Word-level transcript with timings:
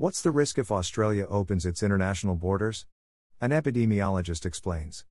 What's 0.00 0.22
the 0.22 0.30
risk 0.30 0.58
if 0.58 0.70
Australia 0.70 1.26
opens 1.28 1.66
its 1.66 1.82
international 1.82 2.36
borders? 2.36 2.86
An 3.40 3.50
epidemiologist 3.50 4.46
explains. 4.46 5.04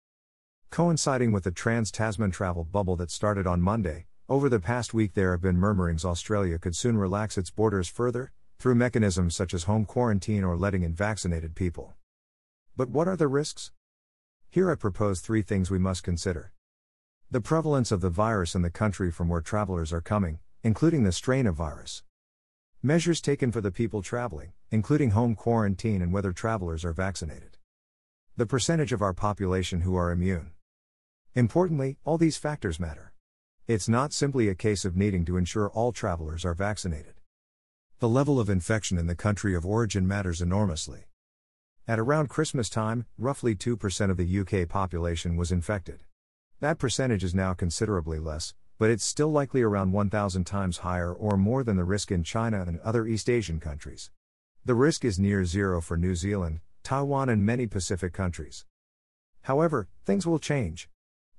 Coinciding 0.69 1.33
with 1.33 1.43
the 1.43 1.51
trans 1.51 1.91
Tasman 1.91 2.31
travel 2.31 2.63
bubble 2.63 2.95
that 2.95 3.11
started 3.11 3.45
on 3.45 3.61
Monday, 3.61 4.05
over 4.29 4.47
the 4.47 4.61
past 4.61 4.93
week 4.93 5.13
there 5.13 5.31
have 5.31 5.41
been 5.41 5.57
murmurings 5.57 6.05
Australia 6.05 6.57
could 6.57 6.73
soon 6.73 6.97
relax 6.97 7.37
its 7.37 7.49
borders 7.49 7.89
further, 7.89 8.31
through 8.59 8.75
mechanisms 8.75 9.35
such 9.35 9.53
as 9.53 9.65
home 9.65 9.83
quarantine 9.83 10.45
or 10.45 10.55
letting 10.55 10.83
in 10.83 10.93
vaccinated 10.93 11.53
people. 11.53 11.95
But 12.77 12.87
what 12.87 13.09
are 13.09 13.17
the 13.17 13.27
risks? 13.27 13.73
Here 14.49 14.71
I 14.71 14.75
propose 14.75 15.19
three 15.19 15.41
things 15.41 15.69
we 15.69 15.79
must 15.79 16.01
consider. 16.01 16.53
The 17.29 17.41
prevalence 17.41 17.91
of 17.91 17.99
the 17.99 18.09
virus 18.09 18.55
in 18.55 18.61
the 18.61 18.69
country 18.69 19.11
from 19.11 19.27
where 19.27 19.41
travelers 19.41 19.91
are 19.91 19.99
coming, 19.99 20.39
including 20.63 21.03
the 21.03 21.11
strain 21.11 21.45
of 21.45 21.55
virus. 21.55 22.03
Measures 22.87 23.19
taken 23.19 23.51
for 23.51 23.59
the 23.59 23.69
people 23.69 24.01
traveling, 24.01 24.53
including 24.71 25.09
home 25.09 25.35
quarantine 25.35 26.01
and 26.01 26.13
whether 26.13 26.31
travelers 26.31 26.85
are 26.85 26.93
vaccinated. 26.93 27.57
The 28.37 28.45
percentage 28.45 28.93
of 28.93 29.01
our 29.01 29.13
population 29.13 29.81
who 29.81 29.97
are 29.97 30.09
immune. 30.09 30.51
Importantly, 31.35 31.97
all 32.05 32.17
these 32.17 32.37
factors 32.37 32.79
matter. 32.79 33.11
It's 33.67 33.89
not 33.89 34.13
simply 34.13 34.47
a 34.47 34.55
case 34.55 34.85
of 34.85 34.95
needing 34.95 35.25
to 35.25 35.35
ensure 35.35 35.69
all 35.69 35.91
travelers 35.91 36.45
are 36.45 36.53
vaccinated. 36.53 37.15
The 37.99 38.07
level 38.07 38.39
of 38.39 38.49
infection 38.49 38.97
in 38.97 39.07
the 39.07 39.15
country 39.15 39.53
of 39.53 39.65
origin 39.65 40.07
matters 40.07 40.41
enormously. 40.41 41.07
At 41.89 41.99
around 41.99 42.29
Christmas 42.29 42.69
time, 42.69 43.05
roughly 43.17 43.53
2% 43.53 44.09
of 44.09 44.15
the 44.15 44.39
UK 44.39 44.69
population 44.69 45.35
was 45.35 45.51
infected. 45.51 46.03
That 46.61 46.79
percentage 46.79 47.25
is 47.25 47.35
now 47.35 47.53
considerably 47.53 48.17
less, 48.17 48.53
but 48.77 48.89
it's 48.89 49.03
still 49.03 49.31
likely 49.31 49.61
around 49.61 49.91
1,000 49.91 50.43
times 50.43 50.79
higher 50.79 51.13
or 51.13 51.37
more 51.37 51.63
than 51.63 51.77
the 51.77 51.83
risk 51.83 52.11
in 52.11 52.23
China 52.23 52.63
and 52.67 52.79
other 52.81 53.07
East 53.07 53.29
Asian 53.29 53.59
countries. 53.59 54.11
The 54.63 54.75
risk 54.75 55.03
is 55.03 55.17
near 55.17 55.45
zero 55.45 55.81
for 55.81 55.97
New 55.97 56.13
Zealand, 56.13 56.59
Taiwan, 56.83 57.29
and 57.29 57.45
many 57.45 57.67
Pacific 57.67 58.13
countries. 58.13 58.65
However, 59.43 59.87
things 60.05 60.27
will 60.27 60.39
change. 60.39 60.89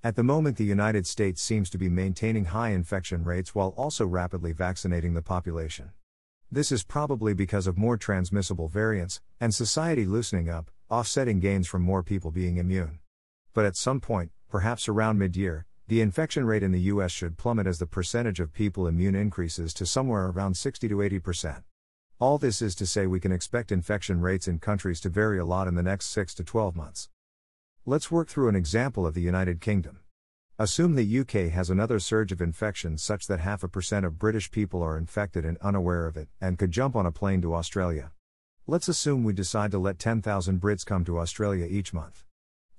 At 0.02 0.16
the 0.16 0.22
moment, 0.22 0.56
the 0.56 0.64
United 0.64 1.06
States 1.06 1.42
seems 1.42 1.68
to 1.70 1.78
be 1.78 1.88
maintaining 1.88 2.46
high 2.46 2.70
infection 2.70 3.24
rates 3.24 3.54
while 3.54 3.74
also 3.76 4.06
rapidly 4.06 4.52
vaccinating 4.52 5.14
the 5.14 5.22
population. 5.22 5.90
This 6.50 6.72
is 6.72 6.82
probably 6.84 7.34
because 7.34 7.66
of 7.66 7.76
more 7.76 7.96
transmissible 7.96 8.68
variants, 8.68 9.20
and 9.40 9.54
society 9.54 10.06
loosening 10.06 10.48
up, 10.48 10.70
offsetting 10.88 11.40
gains 11.40 11.68
from 11.68 11.82
more 11.82 12.02
people 12.02 12.30
being 12.30 12.56
immune. 12.56 13.00
But 13.52 13.66
at 13.66 13.76
some 13.76 14.00
point, 14.00 14.30
perhaps 14.48 14.88
around 14.88 15.18
mid 15.18 15.36
year, 15.36 15.66
the 15.88 16.02
infection 16.02 16.44
rate 16.44 16.62
in 16.62 16.70
the 16.70 16.92
US 16.92 17.10
should 17.10 17.38
plummet 17.38 17.66
as 17.66 17.78
the 17.78 17.86
percentage 17.86 18.40
of 18.40 18.52
people 18.52 18.86
immune 18.86 19.14
increases 19.14 19.72
to 19.72 19.86
somewhere 19.86 20.26
around 20.26 20.54
60 20.54 20.86
to 20.86 20.96
80%. 20.96 21.62
All 22.18 22.36
this 22.36 22.60
is 22.60 22.74
to 22.74 22.86
say, 22.86 23.06
we 23.06 23.20
can 23.20 23.32
expect 23.32 23.72
infection 23.72 24.20
rates 24.20 24.46
in 24.46 24.58
countries 24.58 25.00
to 25.00 25.08
vary 25.08 25.38
a 25.38 25.46
lot 25.46 25.66
in 25.66 25.76
the 25.76 25.82
next 25.82 26.10
6 26.10 26.34
to 26.34 26.44
12 26.44 26.76
months. 26.76 27.08
Let's 27.86 28.10
work 28.10 28.28
through 28.28 28.50
an 28.50 28.54
example 28.54 29.06
of 29.06 29.14
the 29.14 29.22
United 29.22 29.62
Kingdom. 29.62 30.00
Assume 30.58 30.94
the 30.94 31.20
UK 31.20 31.50
has 31.52 31.70
another 31.70 31.98
surge 31.98 32.32
of 32.32 32.42
infections 32.42 33.02
such 33.02 33.26
that 33.26 33.40
half 33.40 33.62
a 33.62 33.68
percent 33.68 34.04
of 34.04 34.18
British 34.18 34.50
people 34.50 34.82
are 34.82 34.98
infected 34.98 35.46
and 35.46 35.56
unaware 35.62 36.06
of 36.06 36.18
it, 36.18 36.28
and 36.38 36.58
could 36.58 36.70
jump 36.70 36.96
on 36.96 37.06
a 37.06 37.12
plane 37.12 37.40
to 37.40 37.54
Australia. 37.54 38.12
Let's 38.66 38.88
assume 38.88 39.24
we 39.24 39.32
decide 39.32 39.70
to 39.70 39.78
let 39.78 39.98
10,000 39.98 40.60
Brits 40.60 40.84
come 40.84 41.06
to 41.06 41.18
Australia 41.18 41.64
each 41.64 41.94
month. 41.94 42.27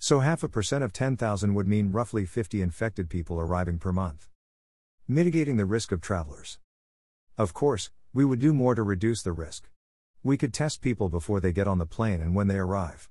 So 0.02 0.22
half 0.22 0.44
a 0.44 0.47
percent 0.47 0.81
of 0.81 0.94
10,000 0.94 1.53
would 1.53 1.67
mean 1.67 1.92
roughly 1.92 2.25
50 2.25 2.61
infected 2.61 3.09
people 3.09 3.38
arriving 3.38 3.80
per 3.80 3.92
month. 3.92 4.30
Mitigating 5.09 5.58
the 5.58 5.66
risk 5.66 5.91
of 5.91 6.00
travelers. 6.00 6.58
Of 7.38 7.53
course, 7.53 7.91
we 8.14 8.23
would 8.23 8.39
do 8.39 8.53
more 8.53 8.75
to 8.75 8.81
reduce 8.81 9.22
the 9.22 9.33
risk. 9.33 9.69
We 10.23 10.38
could 10.38 10.53
test 10.53 10.81
people 10.81 11.09
before 11.09 11.41
they 11.41 11.52
get 11.52 11.67
on 11.67 11.80
the 11.80 11.86
plane 11.86 12.22
and 12.22 12.33
when 12.33 12.47
they 12.47 12.58
arrive. 12.58 13.09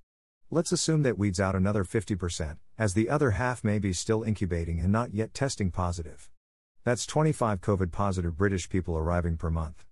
Let's 0.50 0.72
assume 0.72 1.02
that 1.02 1.18
weeds 1.18 1.38
out 1.38 1.54
another 1.54 1.84
50%, 1.84 2.56
as 2.78 2.94
the 2.94 3.10
other 3.10 3.32
half 3.32 3.62
may 3.62 3.78
be 3.78 3.92
still 3.92 4.22
incubating 4.22 4.80
and 4.80 4.90
not 4.90 5.12
yet 5.12 5.34
testing 5.34 5.70
positive. 5.70 6.30
That's 6.84 7.04
25 7.04 7.60
COVID 7.60 7.92
positive 7.92 8.34
British 8.34 8.66
people 8.70 8.96
arriving 8.96 9.36
per 9.36 9.50
month. 9.50 9.84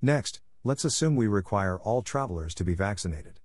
Next, 0.00 0.40
let's 0.64 0.86
assume 0.86 1.16
we 1.16 1.26
require 1.26 1.78
all 1.78 2.00
travelers 2.00 2.54
to 2.54 2.64
be 2.64 2.74
vaccinated. 2.74 3.40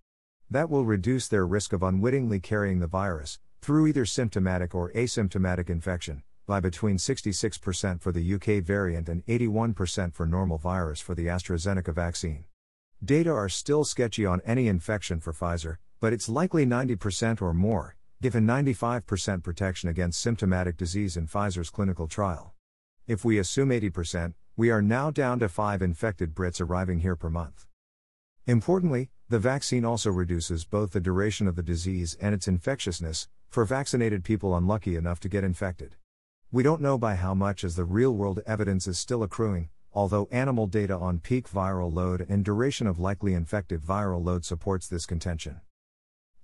That 0.51 0.71
will 0.71 0.83
reduce 0.83 1.27
their 1.27 1.45
risk 1.45 1.73
of 1.73 1.83
unwittingly 1.83 2.39
carrying 2.39 2.79
the 2.79 2.87
virus, 2.87 3.37
through 3.61 3.85
either 3.85 4.03
symptomatic 4.03 4.73
or 4.73 4.91
asymptomatic 4.93 5.69
infection, 5.69 6.23
by 6.47 6.59
between 6.59 6.97
66% 6.97 8.01
for 8.01 8.11
the 8.11 8.33
UK 8.33 8.63
variant 8.63 9.07
and 9.09 9.23
81% 9.27 10.15
for 10.15 10.25
normal 10.25 10.57
virus 10.57 10.99
for 10.99 11.13
the 11.13 11.27
AstraZeneca 11.27 11.93
vaccine. 11.93 12.45
Data 13.05 13.31
are 13.31 13.47
still 13.47 13.83
sketchy 13.83 14.25
on 14.25 14.41
any 14.43 14.67
infection 14.67 15.19
for 15.19 15.33
Pfizer, 15.33 15.77
but 15.99 16.13
it's 16.13 16.27
likely 16.27 16.65
90% 16.65 17.43
or 17.43 17.53
more, 17.53 17.95
given 18.19 18.47
95% 18.47 19.43
protection 19.43 19.87
against 19.87 20.19
symptomatic 20.19 20.77
disease 20.77 21.15
in 21.15 21.27
Pfizer's 21.27 21.69
clinical 21.69 22.07
trial. 22.07 22.53
If 23.05 23.23
we 23.23 23.37
assume 23.37 23.69
80%, 23.69 24.33
we 24.57 24.71
are 24.71 24.81
now 24.81 25.11
down 25.11 25.37
to 25.39 25.47
5 25.47 25.83
infected 25.83 26.33
Brits 26.33 26.59
arriving 26.59 27.01
here 27.01 27.15
per 27.15 27.29
month. 27.29 27.67
Importantly, 28.47 29.09
the 29.29 29.39
vaccine 29.39 29.85
also 29.85 30.09
reduces 30.09 30.65
both 30.65 30.91
the 30.91 30.99
duration 30.99 31.47
of 31.47 31.55
the 31.55 31.63
disease 31.63 32.17
and 32.19 32.33
its 32.33 32.47
infectiousness, 32.47 33.27
for 33.49 33.65
vaccinated 33.65 34.23
people 34.23 34.55
unlucky 34.55 34.95
enough 34.95 35.19
to 35.19 35.29
get 35.29 35.43
infected. 35.43 35.95
We 36.51 36.63
don't 36.63 36.81
know 36.81 36.97
by 36.97 37.15
how 37.15 37.35
much 37.35 37.63
as 37.63 37.75
the 37.75 37.83
real 37.83 38.11
world 38.11 38.41
evidence 38.47 38.87
is 38.87 38.97
still 38.97 39.21
accruing, 39.21 39.69
although 39.93 40.27
animal 40.31 40.65
data 40.65 40.95
on 40.95 41.19
peak 41.19 41.49
viral 41.49 41.93
load 41.93 42.25
and 42.27 42.43
duration 42.43 42.87
of 42.87 42.99
likely 42.99 43.33
infective 43.33 43.81
viral 43.81 44.23
load 44.23 44.45
supports 44.45 44.87
this 44.87 45.05
contention. 45.05 45.61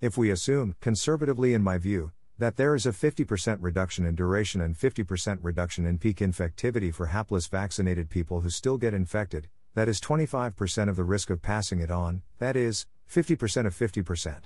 If 0.00 0.16
we 0.16 0.30
assume, 0.30 0.76
conservatively 0.80 1.54
in 1.54 1.62
my 1.62 1.78
view, 1.78 2.12
that 2.38 2.56
there 2.56 2.74
is 2.74 2.86
a 2.86 2.90
50% 2.92 3.58
reduction 3.60 4.04
in 4.04 4.14
duration 4.14 4.60
and 4.60 4.76
50% 4.76 5.38
reduction 5.40 5.86
in 5.86 5.98
peak 5.98 6.18
infectivity 6.18 6.92
for 6.92 7.06
hapless 7.06 7.46
vaccinated 7.46 8.10
people 8.10 8.42
who 8.42 8.50
still 8.50 8.76
get 8.76 8.92
infected, 8.94 9.48
that 9.76 9.88
is 9.90 10.00
25% 10.00 10.88
of 10.88 10.96
the 10.96 11.04
risk 11.04 11.28
of 11.28 11.42
passing 11.42 11.80
it 11.80 11.90
on, 11.90 12.22
that 12.38 12.56
is, 12.56 12.86
50% 13.10 13.66
of 13.66 13.74
50%. 13.74 14.44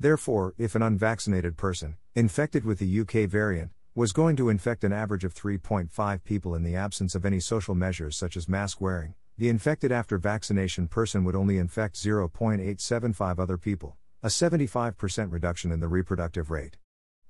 Therefore, 0.00 0.54
if 0.56 0.74
an 0.74 0.80
unvaccinated 0.80 1.58
person, 1.58 1.96
infected 2.14 2.64
with 2.64 2.78
the 2.78 3.00
UK 3.00 3.28
variant, 3.28 3.72
was 3.94 4.12
going 4.12 4.36
to 4.36 4.48
infect 4.48 4.84
an 4.84 4.92
average 4.92 5.22
of 5.22 5.34
3.5 5.34 6.24
people 6.24 6.54
in 6.54 6.62
the 6.62 6.74
absence 6.74 7.14
of 7.14 7.26
any 7.26 7.40
social 7.40 7.74
measures 7.74 8.16
such 8.16 8.38
as 8.38 8.48
mask 8.48 8.80
wearing, 8.80 9.12
the 9.36 9.50
infected 9.50 9.92
after 9.92 10.16
vaccination 10.16 10.88
person 10.88 11.24
would 11.24 11.36
only 11.36 11.58
infect 11.58 11.96
0.875 11.96 13.38
other 13.38 13.58
people, 13.58 13.98
a 14.22 14.28
75% 14.28 15.30
reduction 15.30 15.70
in 15.70 15.80
the 15.80 15.88
reproductive 15.88 16.50
rate. 16.50 16.78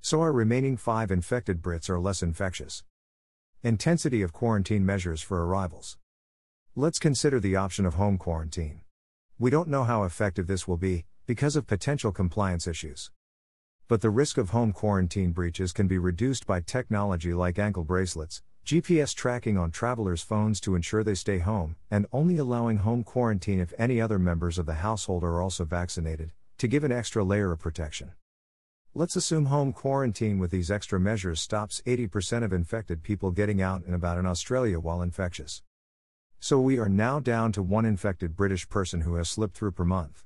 So 0.01 0.21
our 0.21 0.33
remaining 0.33 0.77
5 0.77 1.11
infected 1.11 1.63
Brits 1.63 1.91
are 1.91 1.99
less 1.99 2.23
infectious. 2.23 2.85
Intensity 3.65 4.23
of 4.23 4.33
quarantine 4.33 4.87
measures 4.87 5.21
for 5.21 5.45
arrivals. 5.45 5.99
Let's 6.81 7.01
consider 7.01 7.41
the 7.41 7.57
option 7.57 7.87
of 7.87 7.95
home 7.95 8.19
quarantine. 8.19 8.83
We 9.37 9.51
don't 9.51 9.67
know 9.67 9.83
how 9.83 10.05
effective 10.05 10.47
this 10.47 10.69
will 10.69 10.77
be, 10.77 11.07
because 11.27 11.57
of 11.57 11.67
potential 11.67 12.13
compliance 12.13 12.69
issues. 12.69 13.11
But 13.89 14.01
the 14.01 14.11
risk 14.11 14.39
of 14.39 14.51
home 14.51 14.73
quarantine 14.73 15.33
breaches 15.33 15.73
can 15.73 15.89
be 15.89 15.99
reduced 15.99 16.47
by 16.47 16.61
technology 16.61 17.35
like 17.35 17.59
ankle 17.59 17.83
bracelets, 17.83 18.43
GPS 18.65 19.13
tracking 19.13 19.59
on 19.59 19.73
travelers' 19.73 20.23
phones 20.23 20.61
to 20.61 20.77
ensure 20.77 21.03
they 21.03 21.17
stay 21.17 21.41
home, 21.41 21.75
and 21.91 22.07
only 22.13 22.37
allowing 22.37 22.77
home 22.77 23.03
quarantine 23.03 23.59
if 23.59 23.75
any 23.77 24.01
other 24.01 24.21
members 24.21 24.57
of 24.57 24.67
the 24.67 24.75
household 24.75 25.25
are 25.25 25.43
also 25.43 25.65
vaccinated, 25.65 26.31
to 26.59 26.69
give 26.69 26.85
an 26.85 26.93
extra 26.93 27.25
layer 27.25 27.51
of 27.51 27.59
protection. 27.59 28.13
Let's 28.95 29.17
assume 29.17 29.47
home 29.47 29.73
quarantine 29.73 30.39
with 30.39 30.53
these 30.53 30.71
extra 30.71 31.01
measures 31.01 31.41
stops 31.41 31.83
80% 31.85 32.45
of 32.45 32.53
infected 32.53 33.03
people 33.03 33.33
getting 33.33 33.61
out 33.61 33.83
and 33.85 33.97
about 33.97 34.19
in 34.19 34.27
Australia 34.27 34.79
while 34.79 35.03
infectious. 35.03 35.65
So 36.41 36.61
we 36.61 36.79
are 36.79 36.89
now 36.89 37.19
down 37.19 37.51
to 37.53 37.63
one 37.63 37.85
infected 37.85 38.37
British 38.37 38.69
person 38.69 39.01
who 39.01 39.17
has 39.17 39.29
slipped 39.29 39.57
through 39.57 39.73
per 39.73 39.85
month. 39.85 40.25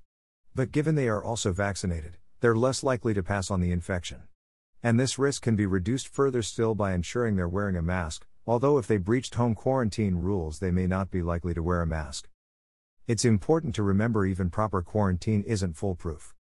But 0.55 0.71
given 0.71 0.95
they 0.95 1.09
are 1.09 1.25
also 1.25 1.53
vaccinated, 1.53 2.19
they're 2.41 2.55
less 2.55 2.83
likely 2.83 3.15
to 3.15 3.23
pass 3.23 3.51
on 3.51 3.61
the 3.61 3.73
infection. 3.73 4.25
And 4.83 5.01
this 5.01 5.19
risk 5.19 5.43
can 5.43 5.57
be 5.57 5.65
reduced 5.65 6.09
further 6.09 6.43
still 6.43 6.75
by 6.75 6.93
ensuring 6.93 7.37
they're 7.37 7.49
wearing 7.49 7.77
a 7.77 7.83
mask, 7.83 8.27
although 8.47 8.77
if 8.77 8.87
they 8.87 8.99
breached 8.99 9.37
home 9.37 9.55
quarantine 9.55 10.17
rules, 10.17 10.59
they 10.59 10.71
may 10.71 10.87
not 10.87 11.11
be 11.11 11.23
likely 11.23 11.55
to 11.55 11.63
wear 11.63 11.81
a 11.81 11.87
mask. 11.87 12.29
It's 13.07 13.25
important 13.25 13.75
to 13.77 13.83
remember 13.83 14.27
even 14.27 14.51
proper 14.51 14.83
quarantine 14.83 15.43
isn't 15.45 15.77
foolproof. 15.77 16.35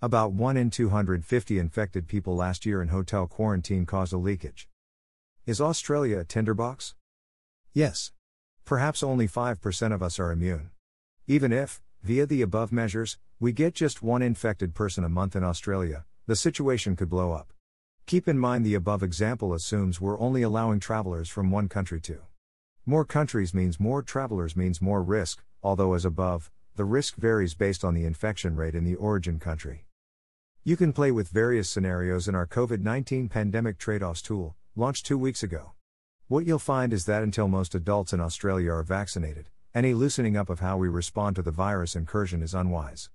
About 0.00 0.32
1 0.32 0.56
in 0.56 0.70
250 0.70 1.58
infected 1.58 2.06
people 2.06 2.36
last 2.36 2.64
year 2.64 2.80
in 2.80 2.88
hotel 2.88 3.26
quarantine 3.26 3.86
caused 3.86 4.12
a 4.12 4.18
leakage. 4.18 4.68
Is 5.46 5.60
Australia 5.60 6.20
a 6.20 6.24
tinderbox? 6.24 6.94
Yes. 7.72 8.12
Perhaps 8.66 9.04
only 9.04 9.28
5% 9.28 9.94
of 9.94 10.02
us 10.02 10.18
are 10.18 10.32
immune. 10.32 10.70
Even 11.28 11.52
if, 11.52 11.80
via 12.02 12.26
the 12.26 12.42
above 12.42 12.72
measures, 12.72 13.16
we 13.38 13.52
get 13.52 13.76
just 13.76 14.02
one 14.02 14.22
infected 14.22 14.74
person 14.74 15.04
a 15.04 15.08
month 15.08 15.36
in 15.36 15.44
Australia, 15.44 16.04
the 16.26 16.34
situation 16.34 16.96
could 16.96 17.08
blow 17.08 17.30
up. 17.30 17.52
Keep 18.06 18.26
in 18.26 18.36
mind 18.36 18.66
the 18.66 18.74
above 18.74 19.04
example 19.04 19.54
assumes 19.54 20.00
we're 20.00 20.18
only 20.18 20.42
allowing 20.42 20.80
travelers 20.80 21.28
from 21.28 21.52
one 21.52 21.68
country 21.68 22.00
to. 22.00 22.22
More 22.84 23.04
countries 23.04 23.54
means 23.54 23.78
more 23.78 24.02
travelers 24.02 24.56
means 24.56 24.82
more 24.82 25.00
risk, 25.00 25.44
although 25.62 25.94
as 25.94 26.04
above, 26.04 26.50
the 26.74 26.84
risk 26.84 27.14
varies 27.14 27.54
based 27.54 27.84
on 27.84 27.94
the 27.94 28.04
infection 28.04 28.56
rate 28.56 28.74
in 28.74 28.82
the 28.82 28.96
origin 28.96 29.38
country. 29.38 29.86
You 30.64 30.76
can 30.76 30.92
play 30.92 31.12
with 31.12 31.28
various 31.28 31.70
scenarios 31.70 32.26
in 32.26 32.34
our 32.34 32.48
COVID 32.48 32.80
19 32.80 33.28
pandemic 33.28 33.78
trade 33.78 34.02
offs 34.02 34.22
tool, 34.22 34.56
launched 34.74 35.06
two 35.06 35.18
weeks 35.18 35.44
ago. 35.44 35.75
What 36.28 36.44
you'll 36.44 36.58
find 36.58 36.92
is 36.92 37.04
that 37.04 37.22
until 37.22 37.46
most 37.46 37.72
adults 37.76 38.12
in 38.12 38.20
Australia 38.20 38.72
are 38.72 38.82
vaccinated, 38.82 39.48
any 39.72 39.94
loosening 39.94 40.36
up 40.36 40.50
of 40.50 40.58
how 40.58 40.76
we 40.76 40.88
respond 40.88 41.36
to 41.36 41.42
the 41.42 41.52
virus 41.52 41.94
incursion 41.94 42.42
is 42.42 42.52
unwise. 42.52 43.10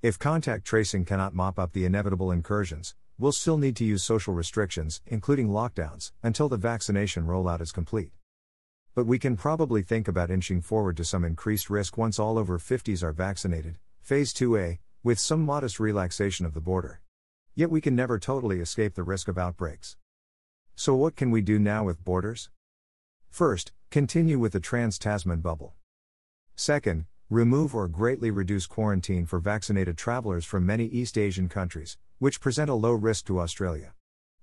If 0.00 0.18
contact 0.18 0.64
tracing 0.64 1.04
cannot 1.04 1.34
mop 1.34 1.58
up 1.58 1.74
the 1.74 1.84
inevitable 1.84 2.32
incursions, 2.32 2.94
we'll 3.18 3.32
still 3.32 3.58
need 3.58 3.76
to 3.76 3.84
use 3.84 4.02
social 4.02 4.32
restrictions, 4.32 5.02
including 5.04 5.48
lockdowns, 5.48 6.12
until 6.22 6.48
the 6.48 6.56
vaccination 6.56 7.26
rollout 7.26 7.60
is 7.60 7.70
complete. 7.70 8.12
But 8.94 9.04
we 9.04 9.18
can 9.18 9.36
probably 9.36 9.82
think 9.82 10.08
about 10.08 10.30
inching 10.30 10.62
forward 10.62 10.96
to 10.96 11.04
some 11.04 11.22
increased 11.22 11.68
risk 11.68 11.98
once 11.98 12.18
all 12.18 12.38
over 12.38 12.58
50s 12.58 13.02
are 13.02 13.12
vaccinated, 13.12 13.76
phase 14.00 14.32
2A, 14.32 14.78
with 15.02 15.18
some 15.18 15.44
modest 15.44 15.78
relaxation 15.78 16.46
of 16.46 16.54
the 16.54 16.62
border. 16.62 17.02
Yet 17.54 17.68
we 17.68 17.82
can 17.82 17.94
never 17.94 18.18
totally 18.18 18.60
escape 18.60 18.94
the 18.94 19.02
risk 19.02 19.28
of 19.28 19.36
outbreaks. 19.36 19.98
So, 20.76 20.94
what 20.94 21.14
can 21.14 21.30
we 21.30 21.42
do 21.42 21.58
now 21.58 21.84
with 21.84 22.02
borders? 22.02 22.48
First, 23.34 23.72
continue 23.90 24.38
with 24.38 24.52
the 24.52 24.60
Trans 24.60 24.96
Tasman 24.96 25.40
bubble. 25.40 25.74
Second, 26.54 27.06
remove 27.28 27.74
or 27.74 27.88
greatly 27.88 28.30
reduce 28.30 28.68
quarantine 28.68 29.26
for 29.26 29.40
vaccinated 29.40 29.98
travelers 29.98 30.44
from 30.44 30.64
many 30.64 30.84
East 30.84 31.18
Asian 31.18 31.48
countries, 31.48 31.98
which 32.20 32.40
present 32.40 32.70
a 32.70 32.74
low 32.74 32.92
risk 32.92 33.26
to 33.26 33.40
Australia. 33.40 33.92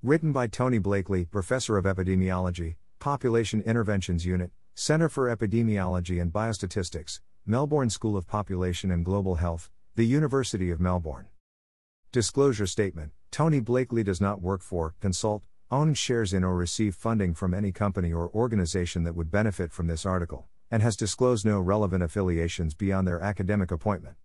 Written 0.01 0.31
by 0.31 0.47
Tony 0.47 0.79
Blakely, 0.79 1.25
Professor 1.25 1.77
of 1.77 1.87
Epidemiology, 1.87 2.77
Population 3.01 3.63
Interventions 3.63 4.25
Unit, 4.25 4.53
Center 4.83 5.11
for 5.11 5.29
Epidemiology 5.29 6.23
and 6.23 6.33
Biostatistics, 6.33 7.21
Melbourne 7.45 7.91
School 7.91 8.17
of 8.17 8.27
Population 8.27 8.91
and 8.91 9.05
Global 9.05 9.35
Health, 9.35 9.69
The 9.95 10.07
University 10.07 10.71
of 10.71 10.81
Melbourne. 10.81 11.27
Disclosure 12.13 12.67
Statement 12.67 13.13
Tony 13.31 13.61
Blakely 13.61 14.03
does 14.03 14.23
not 14.23 14.41
work 14.41 14.63
for, 14.63 14.95
consult, 14.99 15.43
own 15.71 15.93
shares 15.93 16.33
in, 16.33 16.43
or 16.43 16.57
receive 16.57 16.95
funding 16.95 17.35
from 17.35 17.53
any 17.53 17.73
company 17.73 18.11
or 18.11 18.31
organization 18.31 19.03
that 19.03 19.15
would 19.15 19.31
benefit 19.31 19.71
from 19.71 19.87
this 19.87 20.07
article 20.07 20.49
and 20.71 20.83
has 20.83 20.97
disclosed 20.97 21.45
no 21.45 21.61
relevant 21.61 22.03
affiliations 22.03 22.73
beyond 22.73 23.07
their 23.07 23.21
academic 23.21 23.71
appointment. 23.71 24.17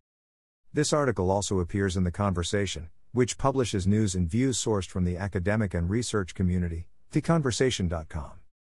This 0.72 0.94
article 0.94 1.32
also 1.32 1.60
appears 1.60 1.98
in 1.98 2.06
The 2.06 2.12
Conversation, 2.12 2.88
which 3.12 3.38
publishes 3.38 3.86
news 3.86 4.16
and 4.16 4.26
views 4.26 4.58
sourced 4.58 4.88
from 4.88 5.04
the 5.04 5.18
academic 5.18 5.74
and 5.74 5.90
research 5.90 6.34
community, 6.34 6.88
theconversation.com. 7.12 8.45